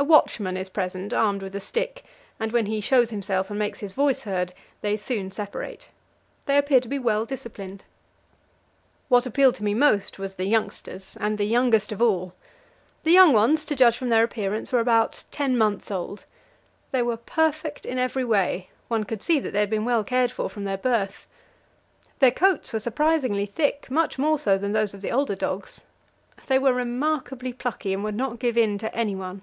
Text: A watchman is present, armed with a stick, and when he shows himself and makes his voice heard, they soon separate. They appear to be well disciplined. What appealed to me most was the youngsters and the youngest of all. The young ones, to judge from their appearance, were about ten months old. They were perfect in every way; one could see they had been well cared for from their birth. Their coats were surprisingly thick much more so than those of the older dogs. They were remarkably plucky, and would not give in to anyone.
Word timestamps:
A 0.00 0.04
watchman 0.04 0.56
is 0.56 0.68
present, 0.68 1.12
armed 1.12 1.42
with 1.42 1.56
a 1.56 1.60
stick, 1.60 2.04
and 2.38 2.52
when 2.52 2.66
he 2.66 2.80
shows 2.80 3.10
himself 3.10 3.50
and 3.50 3.58
makes 3.58 3.80
his 3.80 3.94
voice 3.94 4.20
heard, 4.22 4.52
they 4.80 4.96
soon 4.96 5.32
separate. 5.32 5.88
They 6.46 6.56
appear 6.56 6.78
to 6.78 6.86
be 6.88 7.00
well 7.00 7.26
disciplined. 7.26 7.82
What 9.08 9.26
appealed 9.26 9.56
to 9.56 9.64
me 9.64 9.74
most 9.74 10.16
was 10.16 10.36
the 10.36 10.44
youngsters 10.46 11.16
and 11.18 11.36
the 11.36 11.48
youngest 11.48 11.90
of 11.90 12.00
all. 12.00 12.32
The 13.02 13.10
young 13.10 13.32
ones, 13.32 13.64
to 13.64 13.74
judge 13.74 13.98
from 13.98 14.08
their 14.08 14.22
appearance, 14.22 14.70
were 14.70 14.78
about 14.78 15.24
ten 15.32 15.58
months 15.58 15.90
old. 15.90 16.26
They 16.92 17.02
were 17.02 17.16
perfect 17.16 17.84
in 17.84 17.98
every 17.98 18.24
way; 18.24 18.70
one 18.86 19.02
could 19.02 19.20
see 19.22 19.40
they 19.40 19.58
had 19.58 19.68
been 19.68 19.84
well 19.84 20.04
cared 20.04 20.30
for 20.30 20.48
from 20.48 20.62
their 20.62 20.78
birth. 20.78 21.26
Their 22.20 22.30
coats 22.30 22.72
were 22.72 22.78
surprisingly 22.78 23.46
thick 23.46 23.90
much 23.90 24.16
more 24.16 24.38
so 24.38 24.58
than 24.58 24.72
those 24.72 24.94
of 24.94 25.00
the 25.00 25.10
older 25.10 25.34
dogs. 25.34 25.82
They 26.46 26.58
were 26.60 26.72
remarkably 26.72 27.52
plucky, 27.52 27.92
and 27.92 28.04
would 28.04 28.14
not 28.16 28.38
give 28.38 28.56
in 28.56 28.78
to 28.78 28.94
anyone. 28.94 29.42